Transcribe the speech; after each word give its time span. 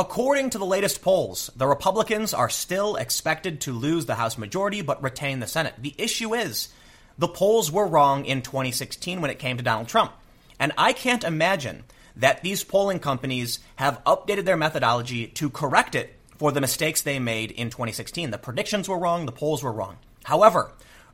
According 0.00 0.48
to 0.50 0.58
the 0.58 0.64
latest 0.64 1.02
polls, 1.02 1.50
the 1.54 1.66
Republicans 1.66 2.32
are 2.32 2.48
still 2.48 2.96
expected 2.96 3.60
to 3.60 3.74
lose 3.74 4.06
the 4.06 4.14
House 4.14 4.38
majority 4.38 4.80
but 4.80 5.02
retain 5.02 5.40
the 5.40 5.46
Senate. 5.46 5.74
The 5.76 5.94
issue 5.98 6.34
is 6.34 6.70
the 7.18 7.28
polls 7.28 7.70
were 7.70 7.86
wrong 7.86 8.24
in 8.24 8.40
2016 8.40 9.20
when 9.20 9.30
it 9.30 9.38
came 9.38 9.58
to 9.58 9.62
Donald 9.62 9.88
Trump. 9.88 10.12
And 10.58 10.72
I 10.78 10.94
can't 10.94 11.22
imagine 11.22 11.84
that 12.16 12.42
these 12.42 12.64
polling 12.64 12.98
companies 12.98 13.58
have 13.76 14.02
updated 14.04 14.46
their 14.46 14.56
methodology 14.56 15.26
to 15.26 15.50
correct 15.50 15.94
it 15.94 16.16
for 16.38 16.50
the 16.50 16.62
mistakes 16.62 17.02
they 17.02 17.18
made 17.18 17.50
in 17.50 17.68
2016. 17.68 18.30
The 18.30 18.38
predictions 18.38 18.88
were 18.88 18.98
wrong, 18.98 19.26
the 19.26 19.32
polls 19.32 19.62
were 19.62 19.70
wrong. 19.70 19.98
However, 20.24 20.72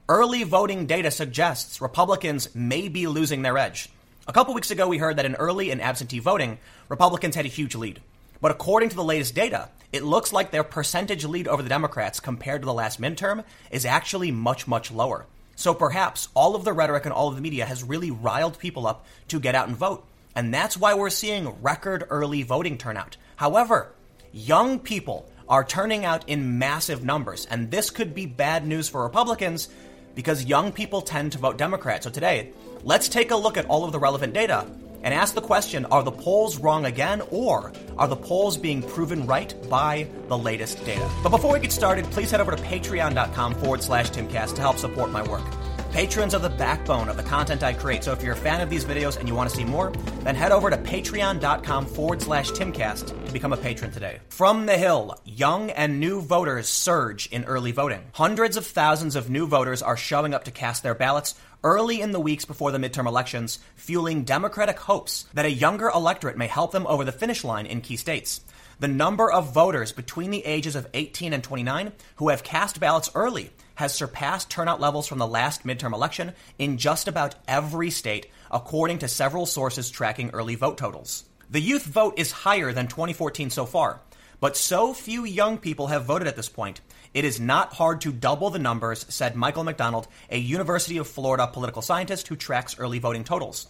early 0.09 0.45
voting 0.45 0.87
data 0.87 1.11
suggests 1.11 1.81
Republicans 1.81 2.55
may 2.55 2.87
be 2.87 3.09
losing 3.09 3.43
their 3.43 3.59
edge. 3.59 3.89
A 4.29 4.33
couple 4.33 4.55
weeks 4.55 4.71
ago, 4.71 4.87
we 4.87 4.99
heard 4.99 5.17
that 5.17 5.27
in 5.27 5.35
early 5.35 5.73
and 5.73 5.83
absentee 5.83 6.21
voting, 6.21 6.59
Republicans 6.89 7.35
had 7.35 7.47
a 7.47 7.49
huge 7.49 7.75
lead. 7.75 8.01
But 8.41 8.51
according 8.51 8.91
to 8.91 8.97
the 8.97 9.05
latest 9.05 9.35
data, 9.35 9.69
it 9.93 10.03
looks 10.03 10.33
like 10.33 10.51
their 10.51 10.65
percentage 10.65 11.25
lead 11.25 11.49
over 11.49 11.63
the 11.63 11.69
Democrats 11.69 12.21
compared 12.21 12.63
to 12.63 12.67
the 12.67 12.75
last 12.75 13.01
midterm 13.01 13.45
is 13.71 13.87
actually 13.87 14.31
much, 14.31 14.67
much 14.67 14.91
lower. 14.91 15.27
So 15.55 15.73
perhaps 15.73 16.29
all 16.35 16.55
of 16.55 16.65
the 16.65 16.73
rhetoric 16.73 17.07
and 17.07 17.15
all 17.15 17.29
of 17.29 17.35
the 17.35 17.41
media 17.41 17.65
has 17.65 17.83
really 17.83 18.11
riled 18.11 18.59
people 18.59 18.87
up 18.87 19.07
to 19.29 19.41
get 19.41 19.55
out 19.55 19.69
and 19.69 19.77
vote. 19.77 20.05
And 20.35 20.53
that's 20.53 20.77
why 20.77 20.93
we're 20.93 21.09
seeing 21.09 21.63
record 21.63 22.07
early 22.11 22.43
voting 22.43 22.77
turnout. 22.77 23.17
However, 23.37 23.93
young 24.33 24.79
people 24.79 25.31
are 25.49 25.65
turning 25.65 26.05
out 26.05 26.29
in 26.29 26.59
massive 26.59 27.03
numbers, 27.03 27.47
and 27.47 27.71
this 27.71 27.89
could 27.89 28.15
be 28.15 28.27
bad 28.27 28.67
news 28.67 28.89
for 28.89 29.03
Republicans 29.03 29.69
because 30.15 30.45
young 30.45 30.73
people 30.73 31.01
tend 31.01 31.33
to 31.33 31.39
vote 31.39 31.57
Democrat. 31.57 32.03
So 32.05 32.11
today, 32.11 32.53
let's 32.83 33.09
take 33.09 33.31
a 33.31 33.37
look 33.37 33.57
at 33.57 33.67
all 33.67 33.85
of 33.85 33.93
the 33.93 33.99
relevant 33.99 34.35
data 34.35 34.67
and 35.07 35.15
ask 35.15 35.35
the 35.35 35.41
question 35.41 35.85
are 35.87 36.03
the 36.03 36.11
polls 36.11 36.59
wrong 36.59 36.85
again, 36.85 37.23
or 37.31 37.73
are 37.97 38.09
the 38.09 38.17
polls 38.17 38.59
being 38.59 38.83
proven 38.83 39.25
right 39.25 39.55
by 39.71 40.09
the 40.27 40.37
latest 40.37 40.85
data? 40.85 41.09
But 41.23 41.29
before 41.29 41.53
we 41.53 41.61
get 41.61 41.71
started, 41.71 42.05
please 42.07 42.33
head 42.33 42.41
over 42.41 42.55
to 42.55 42.63
patreon.com 42.63 43.55
forward 43.55 43.85
slash 43.85 44.11
timcast 44.11 44.57
to 44.57 44.61
help 44.61 44.79
support 44.79 45.13
my 45.13 45.23
work. 45.23 45.45
Patrons 45.93 46.35
are 46.35 46.41
the 46.41 46.51
backbone 46.51 47.09
of 47.09 47.17
the 47.17 47.23
content 47.23 47.63
I 47.63 47.73
create, 47.73 48.05
so 48.05 48.13
if 48.13 48.23
you're 48.23 48.35
a 48.35 48.37
fan 48.37 48.61
of 48.61 48.69
these 48.69 48.85
videos 48.85 49.17
and 49.17 49.29
you 49.29 49.35
want 49.35 49.49
to 49.49 49.57
see 49.57 49.65
more, 49.65 49.93
then 50.25 50.35
head 50.35 50.53
over 50.53 50.69
to 50.71 50.77
patreon.com 50.77 51.87
forward 51.87 52.21
slash 52.21 52.51
timcast 52.51 53.27
to 53.27 53.33
become 53.33 53.53
a 53.53 53.57
patron 53.57 53.93
today. 53.93 54.19
From 54.29 54.67
the 54.67 54.77
Hill, 54.77 55.17
young 55.25 55.71
and 55.71 56.01
new 56.01 56.21
voters 56.21 56.69
surge 56.69 57.29
in 57.29 57.45
early 57.45 57.71
voting. 57.71 58.03
Hundreds 58.13 58.57
of 58.57 58.67
thousands 58.67 59.15
of 59.15 59.31
new 59.31 59.47
voters 59.47 59.83
are 59.83 59.97
showing 59.97 60.35
up 60.35 60.45
to 60.45 60.51
cast 60.51 60.83
their 60.83 60.95
ballots 60.95 61.37
early 61.65 62.01
in 62.01 62.13
the 62.13 62.21
weeks 62.21 62.45
before 62.45 62.71
the 62.71 62.79
midterm 62.79 63.07
elections, 63.07 63.59
fueling 63.75 64.25
Democratic 64.25 64.79
hopes 64.79 65.27
that 65.35 65.45
a 65.45 65.51
younger 65.51 65.89
electorate 65.89 66.37
may 66.37 66.47
help 66.47 66.73
them 66.73 66.87
over 66.87 67.05
the 67.05 67.13
finish 67.13 67.45
line 67.45 67.67
in 67.67 67.81
key 67.81 67.97
states. 67.97 68.41
The 68.79 68.89
number 68.89 69.33
of 69.33 69.55
voters 69.55 69.93
between 69.93 70.31
the 70.31 70.45
ages 70.45 70.77
of 70.77 70.89
18 70.93 71.33
and 71.33 71.43
29 71.43 71.93
who 72.17 72.29
have 72.29 72.43
cast 72.43 72.79
ballots 72.79 73.11
early 73.15 73.51
has 73.77 73.95
surpassed 73.95 74.51
turnout 74.51 74.81
levels 74.81 75.07
from 75.07 75.19
the 75.19 75.27
last 75.27 75.65
midterm 75.65 75.95
election 75.95 76.33
in 76.59 76.77
just 76.77 77.09
about 77.09 77.35
every 77.49 77.91
state, 77.91 78.27
according 78.51 78.99
to 78.99 79.09
several 79.09 79.47
sources 79.47 79.91
tracking 79.91 80.31
early 80.31 80.55
vote 80.55 80.77
totals. 80.77 81.25
The 81.51 81.61
youth 81.61 81.85
vote 81.85 82.19
is 82.19 82.33
higher 82.33 82.73
than 82.73 82.89
2014 82.89 83.51
so 83.51 83.67
far, 83.67 84.01
but 84.41 84.57
so 84.57 84.93
few 84.93 85.25
young 85.25 85.59
people 85.59 85.87
have 85.87 86.05
voted 86.05 86.29
at 86.29 86.37
this 86.37 86.49
point. 86.49 86.81
It 87.17 87.25
is 87.25 87.41
not 87.41 87.73
hard 87.73 88.03
to 88.03 88.13
double 88.13 88.51
the 88.51 88.59
numbers, 88.59 89.07
said 89.09 89.35
Michael 89.37 89.65
McDonald, 89.65 90.07
a 90.29 90.37
University 90.37 90.99
of 90.99 91.09
Florida 91.09 91.47
political 91.47 91.81
scientist 91.81 92.29
who 92.29 92.37
tracks 92.37 92.79
early 92.79 92.99
voting 92.99 93.25
totals. 93.25 93.69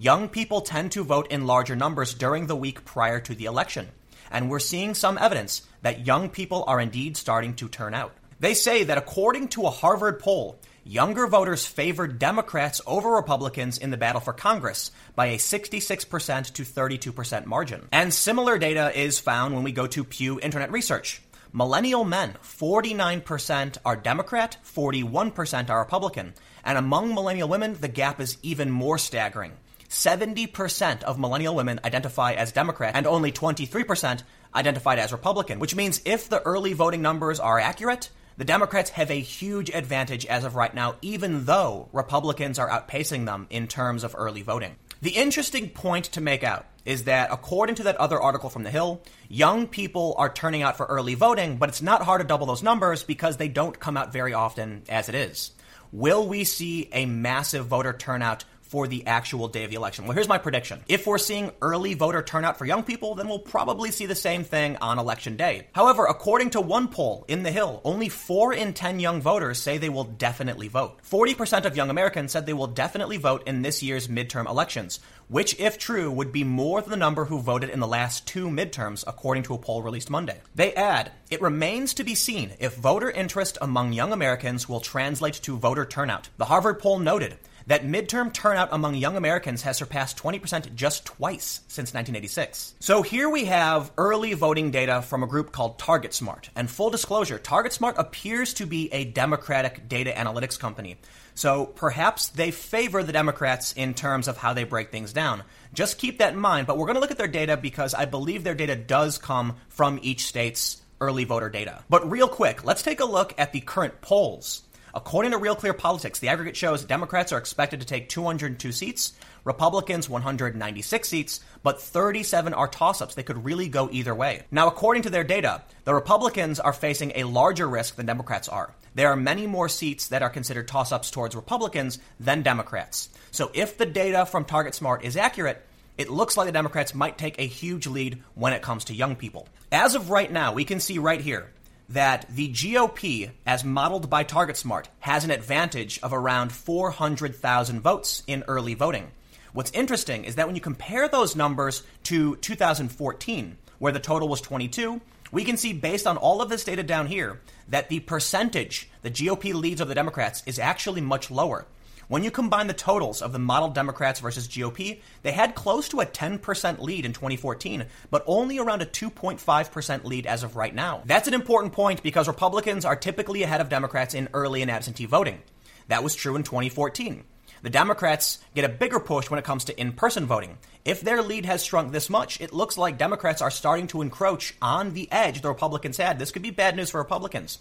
Young 0.00 0.28
people 0.28 0.62
tend 0.62 0.90
to 0.90 1.04
vote 1.04 1.28
in 1.30 1.46
larger 1.46 1.76
numbers 1.76 2.12
during 2.12 2.48
the 2.48 2.56
week 2.56 2.84
prior 2.84 3.20
to 3.20 3.36
the 3.36 3.44
election, 3.44 3.86
and 4.32 4.50
we're 4.50 4.58
seeing 4.58 4.94
some 4.94 5.16
evidence 5.16 5.62
that 5.82 6.08
young 6.08 6.28
people 6.28 6.64
are 6.66 6.80
indeed 6.80 7.16
starting 7.16 7.54
to 7.54 7.68
turn 7.68 7.94
out. 7.94 8.14
They 8.40 8.54
say 8.54 8.82
that 8.82 8.98
according 8.98 9.46
to 9.50 9.66
a 9.66 9.70
Harvard 9.70 10.18
poll, 10.18 10.58
younger 10.82 11.28
voters 11.28 11.64
favored 11.64 12.18
Democrats 12.18 12.80
over 12.84 13.10
Republicans 13.10 13.78
in 13.78 13.90
the 13.90 13.96
battle 13.96 14.20
for 14.20 14.32
Congress 14.32 14.90
by 15.14 15.26
a 15.26 15.36
66% 15.36 16.52
to 16.52 16.62
32% 16.64 17.46
margin. 17.46 17.86
And 17.92 18.12
similar 18.12 18.58
data 18.58 18.90
is 19.00 19.20
found 19.20 19.54
when 19.54 19.62
we 19.62 19.70
go 19.70 19.86
to 19.86 20.02
Pew 20.02 20.40
Internet 20.40 20.72
Research. 20.72 21.20
Millennial 21.52 22.04
men, 22.04 22.34
49% 22.42 23.78
are 23.84 23.96
Democrat, 23.96 24.58
41% 24.64 25.70
are 25.70 25.78
Republican. 25.78 26.34
And 26.62 26.76
among 26.76 27.14
millennial 27.14 27.48
women, 27.48 27.76
the 27.80 27.88
gap 27.88 28.20
is 28.20 28.36
even 28.42 28.70
more 28.70 28.98
staggering. 28.98 29.52
70% 29.88 31.02
of 31.04 31.18
millennial 31.18 31.54
women 31.54 31.80
identify 31.82 32.32
as 32.34 32.52
Democrat 32.52 32.94
and 32.94 33.06
only 33.06 33.32
23% 33.32 34.22
identified 34.54 34.98
as 34.98 35.12
Republican, 35.12 35.58
which 35.58 35.74
means 35.74 36.02
if 36.04 36.28
the 36.28 36.42
early 36.42 36.74
voting 36.74 37.00
numbers 37.00 37.40
are 37.40 37.58
accurate, 37.58 38.10
the 38.36 38.44
Democrats 38.44 38.90
have 38.90 39.10
a 39.10 39.18
huge 39.18 39.70
advantage 39.70 40.26
as 40.26 40.44
of 40.44 40.54
right 40.54 40.74
now, 40.74 40.96
even 41.00 41.46
though 41.46 41.88
Republicans 41.92 42.58
are 42.58 42.68
outpacing 42.68 43.24
them 43.24 43.46
in 43.48 43.66
terms 43.66 44.04
of 44.04 44.14
early 44.16 44.42
voting. 44.42 44.76
The 45.00 45.10
interesting 45.10 45.70
point 45.70 46.06
to 46.06 46.20
make 46.20 46.42
out 46.42 46.66
is 46.84 47.04
that 47.04 47.30
according 47.30 47.76
to 47.76 47.84
that 47.84 47.96
other 47.98 48.20
article 48.20 48.50
from 48.50 48.64
The 48.64 48.70
Hill, 48.70 49.00
young 49.28 49.68
people 49.68 50.16
are 50.18 50.32
turning 50.32 50.62
out 50.62 50.76
for 50.76 50.86
early 50.86 51.14
voting, 51.14 51.56
but 51.56 51.68
it's 51.68 51.82
not 51.82 52.02
hard 52.02 52.20
to 52.20 52.26
double 52.26 52.46
those 52.46 52.64
numbers 52.64 53.04
because 53.04 53.36
they 53.36 53.48
don't 53.48 53.78
come 53.78 53.96
out 53.96 54.12
very 54.12 54.34
often 54.34 54.82
as 54.88 55.08
it 55.08 55.14
is. 55.14 55.52
Will 55.92 56.26
we 56.26 56.42
see 56.42 56.88
a 56.92 57.06
massive 57.06 57.66
voter 57.66 57.92
turnout 57.92 58.44
for 58.68 58.86
the 58.86 59.06
actual 59.06 59.48
day 59.48 59.64
of 59.64 59.70
the 59.70 59.76
election. 59.76 60.06
Well, 60.06 60.14
here's 60.14 60.28
my 60.28 60.38
prediction. 60.38 60.82
If 60.88 61.06
we're 61.06 61.18
seeing 61.18 61.50
early 61.60 61.94
voter 61.94 62.22
turnout 62.22 62.58
for 62.58 62.66
young 62.66 62.82
people, 62.82 63.14
then 63.14 63.28
we'll 63.28 63.38
probably 63.38 63.90
see 63.90 64.06
the 64.06 64.14
same 64.14 64.44
thing 64.44 64.76
on 64.76 64.98
election 64.98 65.36
day. 65.36 65.66
However, 65.72 66.06
according 66.06 66.50
to 66.50 66.60
one 66.60 66.88
poll 66.88 67.24
in 67.28 67.42
The 67.42 67.50
Hill, 67.50 67.80
only 67.84 68.08
4 68.08 68.52
in 68.52 68.74
10 68.74 69.00
young 69.00 69.20
voters 69.20 69.58
say 69.58 69.78
they 69.78 69.88
will 69.88 70.04
definitely 70.04 70.68
vote. 70.68 71.00
40% 71.10 71.64
of 71.64 71.76
young 71.76 71.90
Americans 71.90 72.32
said 72.32 72.46
they 72.46 72.52
will 72.52 72.66
definitely 72.66 73.16
vote 73.16 73.42
in 73.46 73.62
this 73.62 73.82
year's 73.82 74.08
midterm 74.08 74.46
elections, 74.48 75.00
which, 75.28 75.58
if 75.58 75.78
true, 75.78 76.10
would 76.10 76.32
be 76.32 76.44
more 76.44 76.80
than 76.80 76.90
the 76.90 76.96
number 76.96 77.24
who 77.24 77.40
voted 77.40 77.70
in 77.70 77.80
the 77.80 77.86
last 77.86 78.26
two 78.26 78.48
midterms, 78.48 79.04
according 79.06 79.42
to 79.44 79.54
a 79.54 79.58
poll 79.58 79.82
released 79.82 80.10
Monday. 80.10 80.40
They 80.54 80.74
add, 80.74 81.12
it 81.30 81.42
remains 81.42 81.94
to 81.94 82.04
be 82.04 82.14
seen 82.14 82.52
if 82.58 82.74
voter 82.76 83.10
interest 83.10 83.58
among 83.60 83.92
young 83.92 84.12
Americans 84.12 84.68
will 84.68 84.80
translate 84.80 85.34
to 85.34 85.56
voter 85.58 85.84
turnout. 85.84 86.28
The 86.36 86.46
Harvard 86.46 86.78
poll 86.78 86.98
noted 86.98 87.36
that 87.68 87.84
midterm 87.84 88.32
turnout 88.32 88.70
among 88.72 88.94
young 88.94 89.16
Americans 89.16 89.62
has 89.62 89.76
surpassed 89.76 90.16
20% 90.16 90.74
just 90.74 91.04
twice 91.04 91.60
since 91.68 91.94
1986. 91.94 92.74
So 92.80 93.02
here 93.02 93.28
we 93.28 93.44
have 93.44 93.92
early 93.98 94.32
voting 94.34 94.70
data 94.70 95.02
from 95.02 95.22
a 95.22 95.26
group 95.26 95.52
called 95.52 95.78
TargetSmart. 95.78 96.48
And 96.56 96.70
full 96.70 96.90
disclosure, 96.90 97.38
TargetSmart 97.38 97.98
appears 97.98 98.54
to 98.54 98.66
be 98.66 98.92
a 98.92 99.04
Democratic 99.04 99.86
data 99.86 100.10
analytics 100.10 100.58
company. 100.58 100.96
So 101.34 101.66
perhaps 101.66 102.30
they 102.30 102.50
favor 102.50 103.02
the 103.02 103.12
Democrats 103.12 103.72
in 103.74 103.92
terms 103.94 104.28
of 104.28 104.38
how 104.38 104.54
they 104.54 104.64
break 104.64 104.90
things 104.90 105.12
down. 105.12 105.44
Just 105.74 105.98
keep 105.98 106.18
that 106.18 106.32
in 106.32 106.38
mind, 106.40 106.66
but 106.66 106.78
we're 106.78 106.86
going 106.86 106.96
to 106.96 107.00
look 107.00 107.10
at 107.10 107.18
their 107.18 107.28
data 107.28 107.56
because 107.56 107.92
I 107.92 108.06
believe 108.06 108.44
their 108.44 108.54
data 108.54 108.76
does 108.76 109.18
come 109.18 109.56
from 109.68 110.00
each 110.02 110.24
state's 110.24 110.82
early 111.00 111.24
voter 111.24 111.48
data. 111.48 111.84
But 111.88 112.10
real 112.10 112.28
quick, 112.28 112.64
let's 112.64 112.82
take 112.82 113.00
a 113.00 113.04
look 113.04 113.34
at 113.38 113.52
the 113.52 113.60
current 113.60 114.00
polls. 114.00 114.62
According 114.94 115.32
to 115.32 115.38
Real 115.38 115.54
Clear 115.54 115.74
Politics, 115.74 116.18
the 116.18 116.28
aggregate 116.28 116.56
shows 116.56 116.84
Democrats 116.84 117.32
are 117.32 117.38
expected 117.38 117.80
to 117.80 117.86
take 117.86 118.08
202 118.08 118.72
seats, 118.72 119.12
Republicans 119.44 120.08
196 120.08 121.08
seats, 121.08 121.40
but 121.62 121.80
37 121.80 122.54
are 122.54 122.68
toss 122.68 123.02
ups. 123.02 123.14
They 123.14 123.22
could 123.22 123.44
really 123.44 123.68
go 123.68 123.88
either 123.92 124.14
way. 124.14 124.44
Now, 124.50 124.66
according 124.68 125.02
to 125.02 125.10
their 125.10 125.24
data, 125.24 125.62
the 125.84 125.94
Republicans 125.94 126.58
are 126.60 126.72
facing 126.72 127.12
a 127.14 127.24
larger 127.24 127.68
risk 127.68 127.96
than 127.96 128.06
Democrats 128.06 128.48
are. 128.48 128.74
There 128.94 129.10
are 129.12 129.16
many 129.16 129.46
more 129.46 129.68
seats 129.68 130.08
that 130.08 130.22
are 130.22 130.30
considered 130.30 130.68
toss 130.68 130.90
ups 130.90 131.10
towards 131.10 131.36
Republicans 131.36 131.98
than 132.18 132.42
Democrats. 132.42 133.10
So 133.30 133.50
if 133.54 133.78
the 133.78 133.86
data 133.86 134.26
from 134.26 134.44
TargetSmart 134.44 135.02
is 135.02 135.16
accurate, 135.16 135.64
it 135.98 136.10
looks 136.10 136.36
like 136.36 136.46
the 136.46 136.52
Democrats 136.52 136.94
might 136.94 137.18
take 137.18 137.38
a 137.38 137.46
huge 137.46 137.86
lead 137.86 138.22
when 138.34 138.52
it 138.52 138.62
comes 138.62 138.84
to 138.84 138.94
young 138.94 139.16
people. 139.16 139.48
As 139.70 139.94
of 139.94 140.10
right 140.10 140.30
now, 140.30 140.52
we 140.52 140.64
can 140.64 140.80
see 140.80 140.98
right 140.98 141.20
here 141.20 141.50
that 141.88 142.26
the 142.28 142.48
GOP, 142.50 143.30
as 143.46 143.64
modeled 143.64 144.10
by 144.10 144.24
TargetSmart, 144.24 144.86
has 145.00 145.24
an 145.24 145.30
advantage 145.30 145.98
of 146.02 146.12
around 146.12 146.52
400,000 146.52 147.80
votes 147.80 148.22
in 148.26 148.44
early 148.46 148.74
voting. 148.74 149.10
What's 149.52 149.70
interesting 149.72 150.24
is 150.24 150.34
that 150.34 150.46
when 150.46 150.54
you 150.54 150.60
compare 150.60 151.08
those 151.08 151.34
numbers 151.34 151.82
to 152.04 152.36
2014, 152.36 153.56
where 153.78 153.92
the 153.92 154.00
total 154.00 154.28
was 154.28 154.40
22, 154.40 155.00
we 155.32 155.44
can 155.44 155.56
see 155.56 155.72
based 155.72 156.06
on 156.06 156.16
all 156.16 156.42
of 156.42 156.48
this 156.48 156.64
data 156.64 156.82
down 156.82 157.06
here 157.06 157.40
that 157.68 157.88
the 157.88 158.00
percentage 158.00 158.88
the 159.02 159.10
GOP 159.10 159.54
leads 159.54 159.80
over 159.80 159.88
the 159.88 159.94
Democrats 159.94 160.42
is 160.46 160.58
actually 160.58 161.00
much 161.00 161.30
lower. 161.30 161.66
When 162.08 162.24
you 162.24 162.30
combine 162.30 162.68
the 162.68 162.72
totals 162.72 163.20
of 163.20 163.32
the 163.32 163.38
model 163.38 163.68
Democrats 163.68 164.20
versus 164.20 164.48
GOP, 164.48 165.02
they 165.22 165.32
had 165.32 165.54
close 165.54 165.90
to 165.90 166.00
a 166.00 166.06
10% 166.06 166.78
lead 166.80 167.04
in 167.04 167.12
2014, 167.12 167.84
but 168.10 168.24
only 168.26 168.58
around 168.58 168.80
a 168.80 168.86
2.5% 168.86 170.04
lead 170.04 170.26
as 170.26 170.42
of 170.42 170.56
right 170.56 170.74
now. 170.74 171.02
That's 171.04 171.28
an 171.28 171.34
important 171.34 171.74
point 171.74 172.02
because 172.02 172.26
Republicans 172.26 172.86
are 172.86 172.96
typically 172.96 173.42
ahead 173.42 173.60
of 173.60 173.68
Democrats 173.68 174.14
in 174.14 174.30
early 174.32 174.62
and 174.62 174.70
absentee 174.70 175.04
voting. 175.04 175.42
That 175.88 176.02
was 176.02 176.14
true 176.14 176.34
in 176.34 176.44
2014. 176.44 177.24
The 177.60 177.68
Democrats 177.68 178.38
get 178.54 178.64
a 178.64 178.70
bigger 178.70 179.00
push 179.00 179.28
when 179.28 179.38
it 179.38 179.44
comes 179.44 179.64
to 179.64 179.78
in 179.78 179.92
person 179.92 180.24
voting. 180.24 180.56
If 180.86 181.02
their 181.02 181.20
lead 181.20 181.44
has 181.44 181.62
shrunk 181.62 181.92
this 181.92 182.08
much, 182.08 182.40
it 182.40 182.54
looks 182.54 182.78
like 182.78 182.96
Democrats 182.96 183.42
are 183.42 183.50
starting 183.50 183.86
to 183.88 184.00
encroach 184.00 184.54
on 184.62 184.94
the 184.94 185.12
edge 185.12 185.42
the 185.42 185.48
Republicans 185.48 185.98
had. 185.98 186.18
This 186.18 186.30
could 186.30 186.40
be 186.40 186.52
bad 186.52 186.74
news 186.74 186.88
for 186.88 186.98
Republicans. 186.98 187.58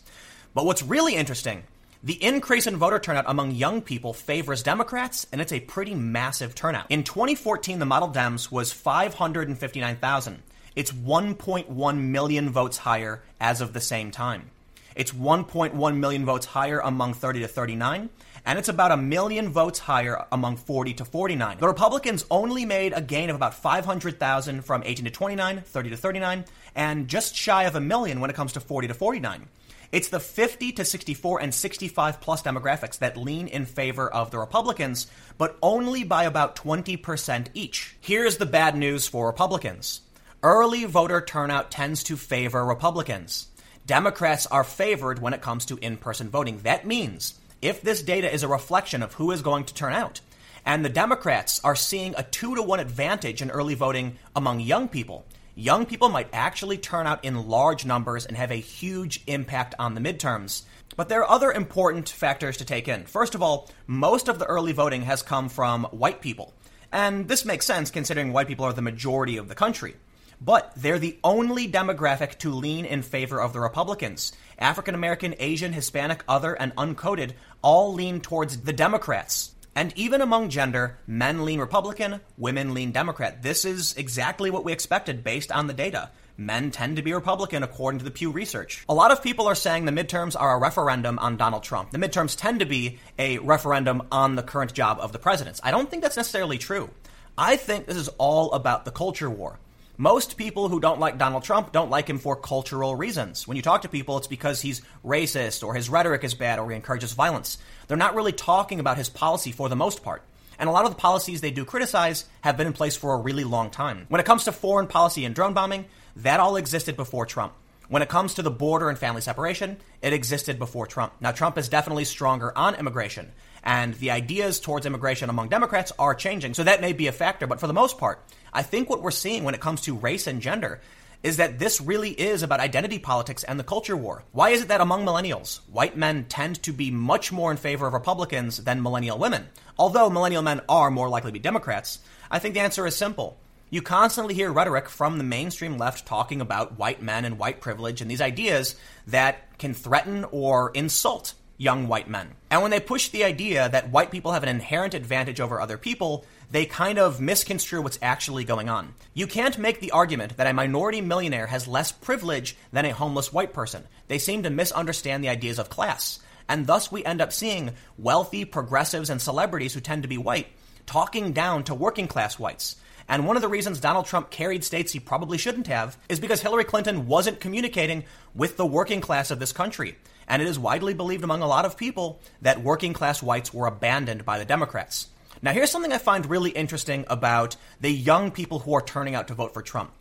But 0.53 0.65
what's 0.65 0.83
really 0.83 1.15
interesting 1.15 1.63
the 2.03 2.23
increase 2.23 2.67
in 2.67 2.77
voter 2.77 2.99
turnout 2.99 3.25
among 3.27 3.51
young 3.51 3.81
people 3.81 4.13
favors 4.13 4.61
Democrats, 4.61 5.25
and 5.31 5.41
it's 5.41 5.51
a 5.51 5.59
pretty 5.59 5.95
massive 5.95 6.53
turnout. 6.53 6.85
In 6.89 7.03
2014, 7.03 7.79
the 7.79 7.85
model 7.85 8.09
Dems 8.09 8.51
was 8.51 8.71
559,000. 8.71 10.43
It's 10.75 10.91
1.1 10.91 11.97
million 11.97 12.49
votes 12.51 12.77
higher 12.77 13.23
as 13.41 13.61
of 13.61 13.73
the 13.73 13.81
same 13.81 14.11
time. 14.11 14.51
It's 14.95 15.11
1.1 15.11 15.97
million 15.97 16.25
votes 16.25 16.45
higher 16.45 16.79
among 16.79 17.15
30 17.15 17.41
to 17.41 17.47
39, 17.47 18.09
and 18.45 18.59
it's 18.59 18.69
about 18.69 18.91
a 18.91 18.97
million 18.97 19.49
votes 19.49 19.79
higher 19.79 20.25
among 20.31 20.57
40 20.57 20.93
to 20.95 21.05
49. 21.05 21.57
The 21.59 21.67
Republicans 21.67 22.25
only 22.29 22.65
made 22.65 22.93
a 22.93 23.01
gain 23.01 23.29
of 23.29 23.35
about 23.35 23.55
500,000 23.55 24.61
from 24.63 24.83
18 24.85 25.05
to 25.05 25.11
29, 25.11 25.61
30 25.61 25.89
to 25.89 25.97
39, 25.97 26.45
and 26.75 27.07
just 27.07 27.35
shy 27.35 27.63
of 27.63 27.75
a 27.75 27.81
million 27.81 28.19
when 28.19 28.29
it 28.29 28.35
comes 28.35 28.53
to 28.53 28.59
40 28.59 28.87
to 28.87 28.93
49. 28.93 29.47
It's 29.91 30.09
the 30.09 30.19
50 30.19 30.73
to 30.73 30.85
64 30.85 31.41
and 31.41 31.53
65 31.53 32.19
plus 32.19 32.41
demographics 32.43 32.99
that 32.99 33.15
lean 33.15 33.47
in 33.47 33.65
favor 33.65 34.07
of 34.11 34.31
the 34.31 34.39
Republicans, 34.39 35.07
but 35.37 35.57
only 35.61 36.03
by 36.03 36.25
about 36.25 36.57
20% 36.57 37.47
each. 37.53 37.95
Here's 38.01 38.37
the 38.37 38.45
bad 38.45 38.75
news 38.75 39.07
for 39.07 39.27
Republicans. 39.27 40.01
Early 40.43 40.85
voter 40.85 41.21
turnout 41.21 41.71
tends 41.71 42.03
to 42.03 42.17
favor 42.17 42.65
Republicans. 42.65 43.47
Democrats 43.85 44.45
are 44.47 44.65
favored 44.65 45.19
when 45.19 45.33
it 45.33 45.41
comes 45.41 45.65
to 45.65 45.77
in 45.77 45.95
person 45.95 46.29
voting. 46.29 46.59
That 46.59 46.85
means 46.85 47.35
if 47.61 47.81
this 47.81 48.01
data 48.01 48.31
is 48.31 48.43
a 48.43 48.47
reflection 48.47 49.01
of 49.01 49.13
who 49.13 49.31
is 49.31 49.41
going 49.41 49.63
to 49.65 49.73
turn 49.73 49.93
out. 49.93 50.19
And 50.65 50.83
the 50.83 50.89
Democrats 50.89 51.61
are 51.63 51.77
seeing 51.77 52.13
a 52.17 52.23
two 52.23 52.55
to 52.55 52.61
one 52.61 52.81
advantage 52.81 53.41
in 53.41 53.49
early 53.49 53.73
voting 53.73 54.17
among 54.35 54.59
young 54.59 54.89
people. 54.89 55.25
Young 55.59 55.87
people 55.87 56.09
might 56.09 56.29
actually 56.33 56.77
turn 56.77 57.07
out 57.07 57.25
in 57.25 57.47
large 57.47 57.83
numbers 57.83 58.27
and 58.27 58.37
have 58.37 58.51
a 58.51 58.55
huge 58.57 59.23
impact 59.25 59.73
on 59.79 59.95
the 59.95 59.99
midterms. 59.99 60.61
But 60.95 61.09
there 61.09 61.21
are 61.21 61.31
other 61.31 61.51
important 61.51 62.09
factors 62.09 62.57
to 62.57 62.65
take 62.65 62.87
in. 62.87 63.07
First 63.07 63.33
of 63.33 63.41
all, 63.41 63.67
most 63.87 64.27
of 64.27 64.37
the 64.37 64.45
early 64.45 64.71
voting 64.71 65.01
has 65.01 65.23
come 65.23 65.49
from 65.49 65.85
white 65.85 66.21
people. 66.21 66.53
And 66.91 67.27
this 67.27 67.43
makes 67.43 67.65
sense 67.65 67.89
considering 67.89 68.33
white 68.33 68.47
people 68.47 68.65
are 68.65 68.73
the 68.73 68.83
majority 68.83 69.37
of 69.37 69.47
the 69.47 69.55
country. 69.55 69.95
But 70.39 70.73
they're 70.77 70.99
the 70.99 71.17
only 71.23 71.67
demographic 71.67 72.37
to 72.37 72.51
lean 72.51 72.85
in 72.85 73.01
favor 73.01 73.41
of 73.41 73.53
the 73.53 73.59
Republicans. 73.59 74.33
African 74.59 74.93
American, 74.93 75.33
Asian, 75.39 75.73
Hispanic, 75.73 76.23
other, 76.27 76.53
and 76.53 76.75
uncoded 76.75 77.31
all 77.63 77.95
lean 77.95 78.21
towards 78.21 78.57
the 78.57 78.73
Democrats. 78.73 79.55
And 79.77 79.93
even 79.95 80.21
among 80.21 80.49
gender, 80.49 80.97
men 81.05 81.45
lean 81.45 81.59
Republican, 81.59 82.19
women 82.35 82.73
lean 82.73 82.91
Democrat. 82.91 83.43
This 83.43 83.63
is 83.63 83.95
exactly 83.95 84.49
what 84.49 84.63
we 84.63 84.73
expected 84.73 85.23
based 85.23 85.51
on 85.51 85.67
the 85.67 85.73
data. 85.75 86.09
Men 86.35 86.71
tend 86.71 86.95
to 86.95 87.03
be 87.03 87.13
Republican 87.13 87.61
according 87.61 87.99
to 87.99 88.03
the 88.03 88.09
Pew 88.09 88.31
Research. 88.31 88.83
A 88.89 88.95
lot 88.95 89.11
of 89.11 89.21
people 89.21 89.45
are 89.45 89.53
saying 89.53 89.85
the 89.85 89.91
midterms 89.91 90.35
are 90.35 90.55
a 90.55 90.59
referendum 90.59 91.19
on 91.19 91.37
Donald 91.37 91.61
Trump. 91.61 91.91
The 91.91 91.99
midterms 91.99 92.35
tend 92.35 92.61
to 92.61 92.65
be 92.65 92.97
a 93.19 93.37
referendum 93.37 94.01
on 94.11 94.35
the 94.35 94.41
current 94.41 94.73
job 94.73 94.97
of 94.99 95.11
the 95.11 95.19
presidents. 95.19 95.61
I 95.63 95.69
don't 95.69 95.87
think 95.87 96.01
that's 96.01 96.17
necessarily 96.17 96.57
true. 96.57 96.89
I 97.37 97.55
think 97.55 97.85
this 97.85 97.97
is 97.97 98.09
all 98.17 98.53
about 98.53 98.83
the 98.83 98.89
culture 98.89 99.29
war. 99.29 99.59
Most 99.99 100.37
people 100.37 100.69
who 100.69 100.79
don't 100.79 100.99
like 100.99 101.17
Donald 101.17 101.41
Trump 101.41 101.71
don't 101.71 101.89
like 101.89 102.07
him 102.07 102.19
for 102.19 102.35
cultural 102.35 102.95
reasons. 102.95 103.47
When 103.47 103.57
you 103.57 103.63
talk 103.63 103.81
to 103.81 103.89
people, 103.89 104.15
it's 104.19 104.27
because 104.27 104.61
he's 104.61 104.83
racist 105.03 105.65
or 105.65 105.73
his 105.73 105.89
rhetoric 105.89 106.23
is 106.23 106.35
bad 106.35 106.59
or 106.59 106.69
he 106.69 106.75
encourages 106.75 107.13
violence. 107.13 107.57
They're 107.87 107.97
not 107.97 108.13
really 108.13 108.31
talking 108.31 108.79
about 108.79 108.99
his 108.99 109.09
policy 109.09 109.51
for 109.51 109.69
the 109.69 109.75
most 109.75 110.03
part. 110.03 110.21
And 110.59 110.69
a 110.69 110.71
lot 110.71 110.85
of 110.85 110.91
the 110.91 111.01
policies 111.01 111.41
they 111.41 111.49
do 111.49 111.65
criticize 111.65 112.25
have 112.41 112.57
been 112.57 112.67
in 112.67 112.73
place 112.73 112.95
for 112.95 113.15
a 113.15 113.17
really 113.17 113.43
long 113.43 113.71
time. 113.71 114.05
When 114.07 114.21
it 114.21 114.27
comes 114.27 114.43
to 114.43 114.51
foreign 114.51 114.85
policy 114.85 115.25
and 115.25 115.33
drone 115.33 115.55
bombing, 115.55 115.85
that 116.17 116.39
all 116.39 116.57
existed 116.57 116.95
before 116.95 117.25
Trump. 117.25 117.53
When 117.89 118.01
it 118.01 118.09
comes 118.09 118.33
to 118.33 118.41
the 118.41 118.51
border 118.51 118.89
and 118.89 118.99
family 118.99 119.21
separation, 119.21 119.77
it 120.01 120.11
existed 120.11 120.59
before 120.59 120.87
Trump. 120.87 121.13
Now, 121.21 121.31
Trump 121.31 121.57
is 121.57 121.69
definitely 121.69 122.03
stronger 122.03 122.55
on 122.57 122.75
immigration, 122.75 123.31
and 123.63 123.93
the 123.93 124.11
ideas 124.11 124.59
towards 124.59 124.85
immigration 124.85 125.29
among 125.29 125.47
Democrats 125.47 125.93
are 125.97 126.13
changing, 126.13 126.53
so 126.53 126.65
that 126.65 126.81
may 126.81 126.91
be 126.91 127.07
a 127.07 127.13
factor. 127.13 127.47
But 127.47 127.61
for 127.61 127.67
the 127.67 127.73
most 127.73 127.97
part, 127.97 128.21
I 128.51 128.61
think 128.61 128.89
what 128.89 129.01
we're 129.01 129.11
seeing 129.11 129.45
when 129.45 129.55
it 129.55 129.61
comes 129.61 129.81
to 129.81 129.95
race 129.95 130.27
and 130.27 130.41
gender 130.41 130.81
is 131.23 131.37
that 131.37 131.59
this 131.59 131.79
really 131.79 132.11
is 132.11 132.43
about 132.43 132.59
identity 132.59 132.99
politics 132.99 133.45
and 133.45 133.57
the 133.57 133.63
culture 133.63 133.95
war. 133.95 134.23
Why 134.33 134.49
is 134.49 134.61
it 134.61 134.67
that 134.67 134.81
among 134.81 135.05
millennials, 135.05 135.61
white 135.71 135.95
men 135.95 136.25
tend 136.25 136.61
to 136.63 136.73
be 136.73 136.91
much 136.91 137.31
more 137.31 137.51
in 137.51 137.57
favor 137.57 137.87
of 137.87 137.93
Republicans 137.93 138.57
than 138.57 138.83
millennial 138.83 139.17
women? 139.17 139.47
Although 139.79 140.09
millennial 140.09 140.41
men 140.43 140.59
are 140.67 140.91
more 140.91 141.07
likely 141.07 141.29
to 141.29 141.33
be 141.33 141.39
Democrats, 141.39 141.99
I 142.29 142.39
think 142.39 142.53
the 142.53 142.59
answer 142.59 142.85
is 142.85 142.97
simple. 142.97 143.39
You 143.69 143.81
constantly 143.81 144.33
hear 144.33 144.49
rhetoric 144.49 144.87
from 144.87 145.17
the 145.17 145.25
mainstream 145.25 145.77
left 145.77 146.05
talking 146.05 146.39
about 146.39 146.79
white 146.79 147.01
men 147.01 147.25
and 147.25 147.37
white 147.37 147.59
privilege 147.59 147.99
and 147.99 148.09
these 148.09 148.21
ideas 148.21 148.77
that 149.07 149.57
can 149.57 149.73
threaten 149.73 150.23
or 150.31 150.71
insult 150.73 151.33
young 151.57 151.89
white 151.89 152.09
men. 152.09 152.29
And 152.49 152.61
when 152.61 152.71
they 152.71 152.79
push 152.79 153.09
the 153.09 153.25
idea 153.25 153.67
that 153.67 153.89
white 153.89 154.09
people 154.09 154.31
have 154.31 154.43
an 154.43 154.47
inherent 154.47 154.93
advantage 154.93 155.41
over 155.41 155.59
other 155.59 155.77
people, 155.77 156.23
they 156.49 156.65
kind 156.65 156.97
of 156.97 157.19
misconstrue 157.19 157.81
what's 157.81 157.99
actually 158.01 158.45
going 158.45 158.69
on. 158.69 158.93
You 159.13 159.27
can't 159.27 159.57
make 159.57 159.81
the 159.81 159.91
argument 159.91 160.37
that 160.37 160.47
a 160.47 160.53
minority 160.53 161.01
millionaire 161.01 161.47
has 161.47 161.67
less 161.67 161.91
privilege 161.91 162.55
than 162.71 162.85
a 162.85 162.93
homeless 162.93 163.33
white 163.33 163.51
person. 163.51 163.83
They 164.07 164.17
seem 164.17 164.43
to 164.43 164.49
misunderstand 164.49 165.25
the 165.25 165.29
ideas 165.29 165.59
of 165.59 165.69
class. 165.69 166.19
And 166.47 166.67
thus 166.67 166.89
we 166.89 167.03
end 167.03 167.19
up 167.19 167.33
seeing 167.33 167.73
wealthy 167.97 168.45
progressives 168.45 169.09
and 169.09 169.21
celebrities 169.21 169.73
who 169.73 169.81
tend 169.81 170.03
to 170.03 170.09
be 170.09 170.17
white 170.17 170.47
talking 170.85 171.33
down 171.33 171.65
to 171.65 171.75
working 171.75 172.07
class 172.07 172.39
whites. 172.39 172.77
And 173.09 173.25
one 173.25 173.35
of 173.35 173.41
the 173.41 173.47
reasons 173.47 173.79
Donald 173.79 174.05
Trump 174.05 174.29
carried 174.29 174.63
states 174.63 174.91
he 174.91 174.99
probably 174.99 175.37
shouldn't 175.37 175.67
have 175.67 175.97
is 176.09 176.19
because 176.19 176.41
Hillary 176.41 176.65
Clinton 176.65 177.07
wasn't 177.07 177.39
communicating 177.39 178.03
with 178.35 178.57
the 178.57 178.65
working 178.65 179.01
class 179.01 179.31
of 179.31 179.39
this 179.39 179.53
country. 179.53 179.95
And 180.27 180.41
it 180.41 180.47
is 180.47 180.59
widely 180.59 180.93
believed 180.93 181.23
among 181.23 181.41
a 181.41 181.47
lot 181.47 181.65
of 181.65 181.77
people 181.77 182.19
that 182.41 182.61
working 182.61 182.93
class 182.93 183.23
whites 183.23 183.53
were 183.53 183.67
abandoned 183.67 184.25
by 184.25 184.39
the 184.39 184.45
Democrats. 184.45 185.07
Now, 185.41 185.53
here's 185.53 185.71
something 185.71 185.93
I 185.93 185.99
find 185.99 186.25
really 186.25 186.49
interesting 186.49 187.05
about 187.07 187.55
the 187.79 187.91
young 187.91 188.31
people 188.31 188.59
who 188.59 188.73
are 188.73 188.81
turning 188.81 189.15
out 189.15 189.27
to 189.29 189.35
vote 189.35 189.53
for 189.53 189.61
Trump. 189.61 189.91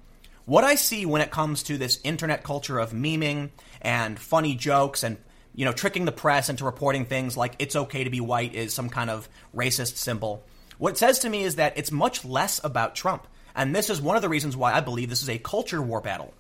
What 0.47 0.65
I 0.65 0.77
see 0.77 1.05
when 1.07 1.23
it 1.23 1.31
comes 1.31 1.65
to 1.65 1.77
this 1.77 2.01
internet 2.05 2.43
culture 2.43 2.79
of 2.79 2.93
memeing 2.93 3.51
and 3.83 4.19
funny 4.19 4.55
jokes 4.55 5.03
and 5.03 5.19
you 5.55 5.65
know 5.65 5.73
tricking 5.73 6.05
the 6.05 6.13
press 6.13 6.49
into 6.49 6.65
reporting 6.65 7.05
things 7.05 7.37
like 7.37 7.57
it's 7.59 7.75
okay 7.75 8.05
to 8.05 8.11
be 8.11 8.21
white 8.21 8.55
is 8.55 8.73
some 8.73 8.89
kind 8.89 9.11
of 9.11 9.29
racist 9.55 9.97
symbol. 9.97 10.45
What 10.79 10.93
it 10.93 10.99
says 10.99 11.21
to 11.21 11.31
me 11.31 11.43
is 11.43 11.57
that 11.57 11.77
it's 11.77 11.91
much 11.91 12.25
less 12.25 12.61
about 12.63 12.95
Trump. 12.95 13.27
And 13.55 13.75
this 13.75 13.89
is 13.89 14.01
one 14.01 14.17
of 14.17 14.23
the 14.23 14.29
reasons 14.29 14.57
why 14.57 14.73
I 14.73 14.81
believe 14.81 15.09
this 15.09 15.23
is 15.23 15.31
a 15.31 15.39
culture 15.39 15.81
war 15.81 16.01
battle. 16.01 16.35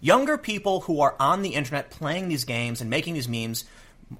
Younger 0.00 0.38
people 0.38 0.80
who 0.80 1.00
are 1.00 1.14
on 1.20 1.42
the 1.42 1.54
internet 1.54 1.90
playing 1.90 2.28
these 2.28 2.44
games 2.44 2.80
and 2.80 2.90
making 2.90 3.14
these 3.14 3.28
memes 3.28 3.64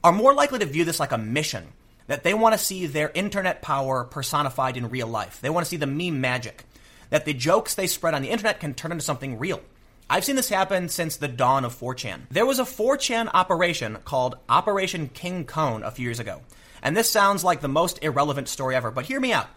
are 0.03 0.12
more 0.12 0.35
likely 0.35 0.59
to 0.59 0.67
view 0.67 0.85
this 0.85 1.00
like 1.00 1.12
a 1.12 1.19
mission 1.19 1.67
that 2.07 2.23
they 2.23 2.35
want 2.35 2.55
to 2.55 2.65
see 2.65 2.87
their 2.87 3.11
internet 3.15 3.62
power 3.62 4.05
personified 4.05 4.77
in 4.77 4.91
real 4.91 5.07
life. 5.07 5.41
They 5.41 5.50
want 5.50 5.65
to 5.65 5.71
see 5.71 5.77
the 5.77 5.87
meme 5.87 6.21
magic. 6.21 6.65
That 7.11 7.25
the 7.25 7.35
jokes 7.35 7.75
they 7.75 7.87
spread 7.87 8.15
on 8.15 8.23
the 8.23 8.31
internet 8.31 8.61
can 8.61 8.75
turn 8.75 8.93
into 8.93 9.05
something 9.05 9.38
real. 9.38 9.61
I've 10.09 10.25
seen 10.25 10.37
this 10.37 10.50
happen 10.50 10.91
since 10.91 11.17
the 11.17 11.29
dawn 11.29 11.65
of 11.65 11.79
4chan. 11.79 12.29
There 12.31 12.45
was 12.45 12.59
a 12.59 12.65
4chan 12.65 13.31
operation 13.33 13.99
called 14.05 14.37
Operation 14.49 15.09
King 15.09 15.45
Cone 15.45 15.83
a 15.83 15.91
few 15.91 16.05
years 16.05 16.21
ago. 16.21 16.43
And 16.83 16.95
this 16.95 17.11
sounds 17.11 17.43
like 17.43 17.62
the 17.62 17.69
most 17.69 18.03
irrelevant 18.03 18.49
story 18.49 18.75
ever, 18.75 18.91
but 18.91 19.07
hear 19.07 19.19
me 19.19 19.33
out. 19.33 19.49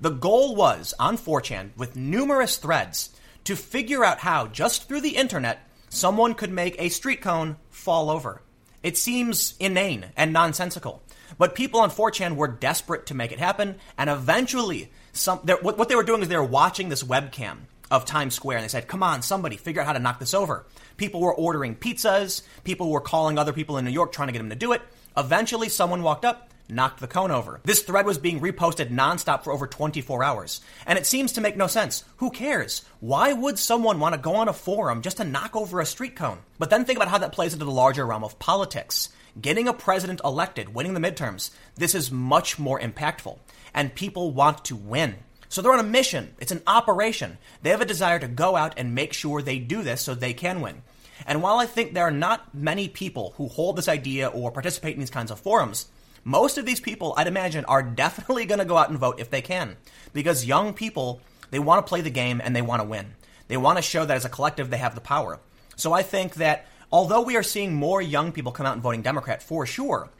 The 0.00 0.10
goal 0.10 0.54
was, 0.54 0.94
on 0.98 1.18
4chan, 1.18 1.70
with 1.76 1.96
numerous 1.96 2.56
threads, 2.56 3.10
to 3.44 3.56
figure 3.56 4.04
out 4.04 4.18
how, 4.18 4.46
just 4.46 4.86
through 4.86 5.00
the 5.00 5.16
internet, 5.16 5.60
someone 5.88 6.34
could 6.34 6.52
make 6.52 6.76
a 6.78 6.88
street 6.88 7.20
cone 7.20 7.56
fall 7.70 8.10
over. 8.10 8.42
It 8.82 8.96
seems 8.96 9.54
inane 9.58 10.06
and 10.16 10.32
nonsensical. 10.32 11.02
But 11.36 11.54
people 11.54 11.80
on 11.80 11.90
4chan 11.90 12.36
were 12.36 12.48
desperate 12.48 13.06
to 13.06 13.14
make 13.14 13.32
it 13.32 13.38
happen, 13.38 13.76
and 13.96 14.08
eventually, 14.08 14.90
some 15.12 15.38
what, 15.38 15.76
what 15.76 15.88
they 15.88 15.96
were 15.96 16.04
doing 16.04 16.22
is 16.22 16.28
they 16.28 16.36
were 16.36 16.44
watching 16.44 16.88
this 16.88 17.02
webcam 17.02 17.58
of 17.90 18.04
Times 18.04 18.34
Square, 18.34 18.58
and 18.58 18.64
they 18.64 18.68
said, 18.68 18.88
"Come 18.88 19.02
on, 19.02 19.22
somebody, 19.22 19.56
figure 19.56 19.82
out 19.82 19.86
how 19.86 19.92
to 19.94 19.98
knock 19.98 20.20
this 20.20 20.32
over." 20.32 20.64
People 20.96 21.20
were 21.20 21.34
ordering 21.34 21.74
pizzas. 21.74 22.42
People 22.64 22.90
were 22.90 23.00
calling 23.00 23.36
other 23.38 23.52
people 23.52 23.78
in 23.78 23.84
New 23.84 23.90
York 23.90 24.12
trying 24.12 24.28
to 24.28 24.32
get 24.32 24.38
them 24.38 24.50
to 24.50 24.56
do 24.56 24.72
it. 24.72 24.82
Eventually, 25.16 25.68
someone 25.68 26.02
walked 26.02 26.24
up, 26.24 26.50
knocked 26.68 27.00
the 27.00 27.06
cone 27.06 27.30
over. 27.30 27.60
This 27.64 27.82
thread 27.82 28.06
was 28.06 28.18
being 28.18 28.40
reposted 28.40 28.90
nonstop 28.90 29.44
for 29.44 29.52
over 29.52 29.66
24 29.66 30.22
hours. 30.22 30.60
And 30.86 30.98
it 30.98 31.06
seems 31.06 31.32
to 31.32 31.40
make 31.40 31.56
no 31.56 31.66
sense. 31.66 32.04
Who 32.18 32.30
cares? 32.30 32.84
Why 33.00 33.32
would 33.32 33.58
someone 33.58 34.00
want 34.00 34.14
to 34.14 34.20
go 34.20 34.36
on 34.36 34.48
a 34.48 34.52
forum 34.52 35.02
just 35.02 35.16
to 35.18 35.24
knock 35.24 35.56
over 35.56 35.80
a 35.80 35.86
street 35.86 36.16
cone? 36.16 36.38
But 36.58 36.70
then 36.70 36.84
think 36.84 36.98
about 36.98 37.08
how 37.08 37.18
that 37.18 37.32
plays 37.32 37.52
into 37.52 37.64
the 37.64 37.70
larger 37.70 38.06
realm 38.06 38.24
of 38.24 38.38
politics 38.38 39.08
getting 39.40 39.68
a 39.68 39.72
president 39.72 40.20
elected, 40.24 40.74
winning 40.74 40.94
the 40.94 41.00
midterms, 41.00 41.50
this 41.76 41.94
is 41.94 42.10
much 42.10 42.58
more 42.58 42.80
impactful. 42.80 43.38
And 43.74 43.94
people 43.94 44.32
want 44.32 44.64
to 44.66 44.76
win. 44.76 45.16
So 45.48 45.62
they're 45.62 45.72
on 45.72 45.80
a 45.80 45.84
mission. 45.84 46.34
It's 46.38 46.52
an 46.52 46.62
operation. 46.66 47.38
They 47.62 47.70
have 47.70 47.80
a 47.80 47.86
desire 47.86 48.18
to 48.18 48.28
go 48.28 48.56
out 48.56 48.74
and 48.76 48.94
make 48.94 49.12
sure 49.12 49.40
they 49.40 49.58
do 49.58 49.82
this 49.82 50.02
so 50.02 50.14
they 50.14 50.34
can 50.34 50.60
win. 50.60 50.82
And 51.26 51.42
while 51.42 51.58
I 51.58 51.66
think 51.66 51.94
there 51.94 52.04
are 52.04 52.12
not 52.12 52.54
many 52.54 52.88
people 52.88 53.34
who 53.36 53.48
hold 53.48 53.76
this 53.76 53.88
idea 53.88 54.28
or 54.28 54.52
participate 54.52 54.94
in 54.94 55.00
these 55.00 55.10
kinds 55.10 55.30
of 55.30 55.40
forums, 55.40 55.88
most 56.28 56.58
of 56.58 56.66
these 56.66 56.78
people, 56.78 57.14
I'd 57.16 57.26
imagine, 57.26 57.64
are 57.64 57.82
definitely 57.82 58.44
going 58.44 58.58
to 58.58 58.66
go 58.66 58.76
out 58.76 58.90
and 58.90 58.98
vote 58.98 59.18
if 59.18 59.30
they 59.30 59.40
can. 59.40 59.78
Because 60.12 60.44
young 60.44 60.74
people, 60.74 61.22
they 61.50 61.58
want 61.58 61.84
to 61.84 61.88
play 61.88 62.02
the 62.02 62.10
game 62.10 62.42
and 62.44 62.54
they 62.54 62.60
want 62.60 62.82
to 62.82 62.88
win. 62.88 63.14
They 63.48 63.56
want 63.56 63.78
to 63.78 63.82
show 63.82 64.04
that 64.04 64.16
as 64.16 64.26
a 64.26 64.28
collective 64.28 64.68
they 64.68 64.76
have 64.76 64.94
the 64.94 65.00
power. 65.00 65.40
So 65.76 65.94
I 65.94 66.02
think 66.02 66.34
that 66.34 66.66
although 66.92 67.22
we 67.22 67.36
are 67.36 67.42
seeing 67.42 67.74
more 67.74 68.02
young 68.02 68.32
people 68.32 68.52
come 68.52 68.66
out 68.66 68.74
and 68.74 68.82
voting 68.82 69.00
Democrat 69.00 69.42
for 69.42 69.64
sure, 69.64 70.10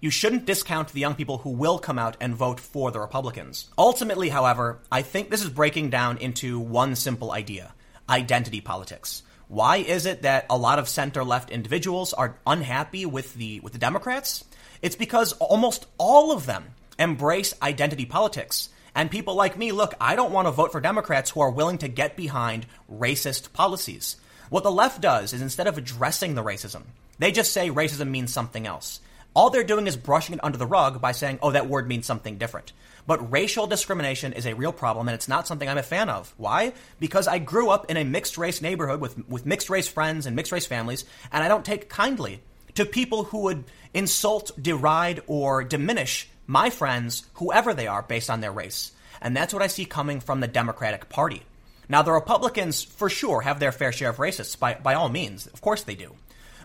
you 0.00 0.08
shouldn't 0.08 0.46
discount 0.46 0.88
the 0.88 1.00
young 1.00 1.14
people 1.14 1.36
who 1.36 1.50
will 1.50 1.78
come 1.78 1.98
out 1.98 2.16
and 2.22 2.34
vote 2.34 2.58
for 2.58 2.90
the 2.90 3.00
Republicans. 3.00 3.68
Ultimately, 3.76 4.30
however, 4.30 4.80
I 4.90 5.02
think 5.02 5.28
this 5.28 5.42
is 5.42 5.50
breaking 5.50 5.90
down 5.90 6.16
into 6.16 6.58
one 6.58 6.96
simple 6.96 7.32
idea 7.32 7.74
identity 8.08 8.62
politics. 8.62 9.22
Why 9.46 9.76
is 9.76 10.06
it 10.06 10.22
that 10.22 10.46
a 10.48 10.56
lot 10.56 10.78
of 10.78 10.88
center 10.88 11.22
left 11.22 11.50
individuals 11.50 12.14
are 12.14 12.38
unhappy 12.46 13.04
with 13.04 13.34
the 13.34 13.60
with 13.60 13.74
the 13.74 13.78
Democrats? 13.78 14.44
It's 14.82 14.96
because 14.96 15.32
almost 15.34 15.86
all 15.98 16.32
of 16.32 16.46
them 16.46 16.64
embrace 16.98 17.54
identity 17.62 18.06
politics. 18.06 18.68
And 18.94 19.10
people 19.10 19.34
like 19.34 19.56
me, 19.56 19.72
look, 19.72 19.94
I 20.00 20.16
don't 20.16 20.32
want 20.32 20.46
to 20.48 20.52
vote 20.52 20.72
for 20.72 20.80
Democrats 20.80 21.30
who 21.30 21.40
are 21.40 21.50
willing 21.50 21.78
to 21.78 21.88
get 21.88 22.16
behind 22.16 22.66
racist 22.90 23.52
policies. 23.52 24.16
What 24.48 24.64
the 24.64 24.70
left 24.72 25.00
does 25.00 25.32
is 25.32 25.42
instead 25.42 25.66
of 25.66 25.78
addressing 25.78 26.34
the 26.34 26.42
racism, 26.42 26.82
they 27.18 27.30
just 27.30 27.52
say 27.52 27.70
racism 27.70 28.08
means 28.08 28.32
something 28.32 28.66
else. 28.66 29.00
All 29.32 29.50
they're 29.50 29.62
doing 29.62 29.86
is 29.86 29.96
brushing 29.96 30.34
it 30.34 30.42
under 30.42 30.58
the 30.58 30.66
rug 30.66 31.00
by 31.00 31.12
saying, 31.12 31.38
oh, 31.40 31.52
that 31.52 31.68
word 31.68 31.86
means 31.86 32.04
something 32.04 32.36
different. 32.36 32.72
But 33.06 33.30
racial 33.30 33.66
discrimination 33.66 34.32
is 34.32 34.44
a 34.44 34.54
real 34.54 34.72
problem, 34.72 35.08
and 35.08 35.14
it's 35.14 35.28
not 35.28 35.46
something 35.46 35.68
I'm 35.68 35.78
a 35.78 35.84
fan 35.84 36.08
of. 36.08 36.34
Why? 36.36 36.72
Because 36.98 37.28
I 37.28 37.38
grew 37.38 37.70
up 37.70 37.90
in 37.90 37.96
a 37.96 38.04
mixed 38.04 38.38
race 38.38 38.60
neighborhood 38.60 39.00
with, 39.00 39.28
with 39.28 39.46
mixed 39.46 39.70
race 39.70 39.86
friends 39.86 40.26
and 40.26 40.34
mixed 40.34 40.52
race 40.52 40.66
families, 40.66 41.04
and 41.30 41.44
I 41.44 41.48
don't 41.48 41.64
take 41.64 41.88
kindly 41.88 42.40
to 42.74 42.84
people 42.84 43.24
who 43.24 43.42
would 43.42 43.64
insult, 43.94 44.52
deride, 44.60 45.22
or 45.26 45.64
diminish 45.64 46.28
my 46.46 46.70
friends, 46.70 47.24
whoever 47.34 47.74
they 47.74 47.86
are, 47.86 48.02
based 48.02 48.30
on 48.30 48.40
their 48.40 48.52
race. 48.52 48.92
And 49.20 49.36
that's 49.36 49.52
what 49.52 49.62
I 49.62 49.68
see 49.68 49.84
coming 49.84 50.20
from 50.20 50.40
the 50.40 50.48
Democratic 50.48 51.08
Party. 51.08 51.42
Now, 51.88 52.02
the 52.02 52.12
Republicans, 52.12 52.82
for 52.82 53.10
sure, 53.10 53.40
have 53.40 53.60
their 53.60 53.72
fair 53.72 53.92
share 53.92 54.10
of 54.10 54.16
racists, 54.16 54.58
by, 54.58 54.74
by 54.74 54.94
all 54.94 55.08
means. 55.08 55.46
Of 55.46 55.60
course 55.60 55.82
they 55.82 55.94
do. 55.94 56.14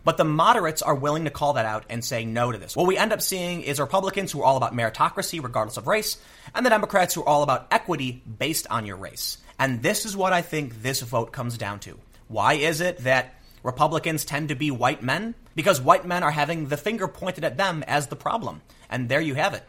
But 0.04 0.18
the 0.18 0.24
moderates 0.24 0.84
are 0.84 0.94
willing 0.94 1.24
to 1.24 1.32
call 1.32 1.54
that 1.54 1.66
out 1.66 1.86
and 1.90 2.06
say 2.06 2.26
no 2.26 2.52
to 2.52 2.60
this. 2.60 2.76
What 2.76 2.86
we 2.86 2.96
end 2.96 3.12
up 3.12 3.24
seeing 3.24 3.64
is 3.64 3.80
Republicans 3.80 4.32
who 4.32 4.42
are 4.42 4.46
all 4.46 4.56
about 4.56 4.76
meritocracy, 4.76 5.44
regardless 5.44 5.78
of 5.78 5.88
race, 5.88 6.18
and 6.54 6.64
the 6.64 6.70
Democrats 6.70 7.16
who 7.16 7.22
are 7.22 7.28
all 7.28 7.42
about 7.42 7.68
equity 7.72 8.22
based 8.38 8.68
on 8.70 8.86
your 8.86 8.98
race. 8.98 9.40
And 9.58 9.82
this 9.82 10.06
is 10.06 10.16
what 10.16 10.32
I 10.32 10.44
think 10.44 10.84
this 10.84 11.02
vote 11.02 11.32
comes 11.32 11.58
down 11.58 11.80
to. 11.82 11.98
Why 12.28 12.54
is 12.54 12.82
it 12.82 13.00
that 13.00 13.34
Republicans 13.65 14.24
tend 14.24 14.50
to 14.50 14.55
be 14.55 14.69
white 14.69 15.01
men? 15.01 15.34
Because 15.55 15.81
white 15.81 16.05
men 16.05 16.22
are 16.22 16.29
having 16.29 16.67
the 16.67 16.77
finger 16.77 17.07
pointed 17.07 17.43
at 17.43 17.57
them 17.57 17.84
as 17.88 18.07
the 18.07 18.15
problem. 18.15 18.62
And 18.91 19.10
there 19.10 19.19
you 19.19 19.34
have 19.34 19.55
it. 19.55 19.63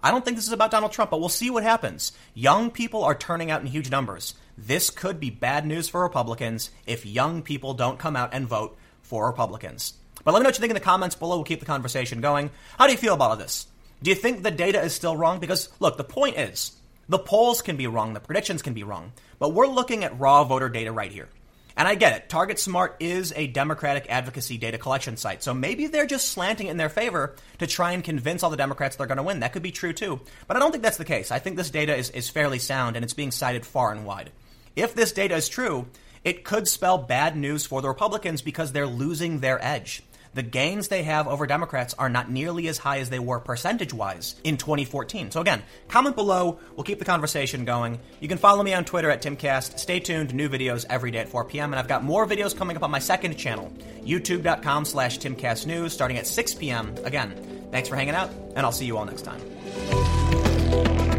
I 0.00 0.12
don't 0.12 0.24
think 0.24 0.36
this 0.36 0.46
is 0.46 0.52
about 0.52 0.70
Donald 0.70 0.92
Trump, 0.92 1.10
but 1.10 1.18
we'll 1.18 1.28
see 1.28 1.50
what 1.50 1.64
happens. 1.64 2.12
Young 2.32 2.70
people 2.70 3.02
are 3.02 3.14
turning 3.14 3.50
out 3.50 3.60
in 3.60 3.66
huge 3.66 3.90
numbers. 3.90 4.34
This 4.56 4.88
could 4.88 5.18
be 5.18 5.30
bad 5.30 5.66
news 5.66 5.88
for 5.88 6.00
Republicans 6.00 6.70
if 6.86 7.04
young 7.04 7.42
people 7.42 7.74
don't 7.74 7.98
come 7.98 8.14
out 8.14 8.32
and 8.32 8.46
vote 8.46 8.78
for 9.02 9.26
Republicans. 9.26 9.94
But 10.22 10.32
let 10.32 10.38
me 10.38 10.44
know 10.44 10.48
what 10.50 10.56
you 10.56 10.60
think 10.60 10.70
in 10.70 10.74
the 10.74 10.80
comments 10.80 11.16
below. 11.16 11.34
We'll 11.34 11.44
keep 11.44 11.58
the 11.58 11.66
conversation 11.66 12.20
going. 12.20 12.50
How 12.78 12.86
do 12.86 12.92
you 12.92 12.98
feel 12.98 13.14
about 13.14 13.30
all 13.30 13.36
this? 13.36 13.66
Do 14.00 14.10
you 14.10 14.16
think 14.16 14.44
the 14.44 14.52
data 14.52 14.80
is 14.80 14.94
still 14.94 15.16
wrong? 15.16 15.40
Because, 15.40 15.70
look, 15.80 15.96
the 15.96 16.04
point 16.04 16.38
is 16.38 16.72
the 17.08 17.18
polls 17.18 17.62
can 17.62 17.76
be 17.76 17.88
wrong, 17.88 18.14
the 18.14 18.20
predictions 18.20 18.62
can 18.62 18.74
be 18.74 18.84
wrong, 18.84 19.12
but 19.40 19.52
we're 19.54 19.66
looking 19.66 20.04
at 20.04 20.18
raw 20.20 20.44
voter 20.44 20.68
data 20.68 20.92
right 20.92 21.10
here. 21.10 21.28
And 21.80 21.88
I 21.88 21.94
get 21.94 22.14
it. 22.14 22.28
TargetSmart 22.28 22.96
is 23.00 23.32
a 23.34 23.46
Democratic 23.46 24.04
advocacy 24.10 24.58
data 24.58 24.76
collection 24.76 25.16
site. 25.16 25.42
So 25.42 25.54
maybe 25.54 25.86
they're 25.86 26.04
just 26.04 26.28
slanting 26.28 26.66
in 26.66 26.76
their 26.76 26.90
favor 26.90 27.34
to 27.56 27.66
try 27.66 27.92
and 27.92 28.04
convince 28.04 28.42
all 28.42 28.50
the 28.50 28.58
Democrats 28.58 28.96
they're 28.96 29.06
going 29.06 29.16
to 29.16 29.22
win. 29.22 29.40
That 29.40 29.54
could 29.54 29.62
be 29.62 29.72
true 29.72 29.94
too. 29.94 30.20
But 30.46 30.58
I 30.58 30.60
don't 30.60 30.72
think 30.72 30.82
that's 30.82 30.98
the 30.98 31.06
case. 31.06 31.30
I 31.30 31.38
think 31.38 31.56
this 31.56 31.70
data 31.70 31.96
is, 31.96 32.10
is 32.10 32.28
fairly 32.28 32.58
sound 32.58 32.96
and 32.96 33.02
it's 33.02 33.14
being 33.14 33.30
cited 33.30 33.64
far 33.64 33.92
and 33.92 34.04
wide. 34.04 34.30
If 34.76 34.94
this 34.94 35.12
data 35.12 35.36
is 35.36 35.48
true, 35.48 35.86
it 36.22 36.44
could 36.44 36.68
spell 36.68 36.98
bad 36.98 37.34
news 37.34 37.64
for 37.64 37.80
the 37.80 37.88
Republicans 37.88 38.42
because 38.42 38.72
they're 38.72 38.86
losing 38.86 39.40
their 39.40 39.58
edge. 39.64 40.02
The 40.34 40.42
gains 40.42 40.88
they 40.88 41.02
have 41.02 41.26
over 41.26 41.46
Democrats 41.46 41.94
are 41.94 42.08
not 42.08 42.30
nearly 42.30 42.68
as 42.68 42.78
high 42.78 43.00
as 43.00 43.10
they 43.10 43.18
were 43.18 43.40
percentage 43.40 43.92
wise 43.92 44.36
in 44.44 44.56
2014. 44.56 45.32
So, 45.32 45.40
again, 45.40 45.62
comment 45.88 46.14
below. 46.14 46.60
We'll 46.76 46.84
keep 46.84 47.00
the 47.00 47.04
conversation 47.04 47.64
going. 47.64 47.98
You 48.20 48.28
can 48.28 48.38
follow 48.38 48.62
me 48.62 48.72
on 48.72 48.84
Twitter 48.84 49.10
at 49.10 49.22
TimCast. 49.22 49.78
Stay 49.78 49.98
tuned. 49.98 50.32
New 50.32 50.48
videos 50.48 50.86
every 50.88 51.10
day 51.10 51.18
at 51.18 51.28
4 51.28 51.44
p.m. 51.46 51.72
And 51.72 51.80
I've 51.80 51.88
got 51.88 52.04
more 52.04 52.26
videos 52.26 52.56
coming 52.56 52.76
up 52.76 52.82
on 52.84 52.90
my 52.90 53.00
second 53.00 53.36
channel, 53.36 53.72
youtube.com 54.02 54.84
slash 54.84 55.18
TimCastNews, 55.18 55.90
starting 55.90 56.16
at 56.16 56.26
6 56.26 56.54
p.m. 56.54 56.94
Again, 57.04 57.68
thanks 57.72 57.88
for 57.88 57.96
hanging 57.96 58.14
out, 58.14 58.30
and 58.54 58.60
I'll 58.60 58.72
see 58.72 58.86
you 58.86 58.96
all 58.96 59.04
next 59.04 59.22
time. 59.22 61.09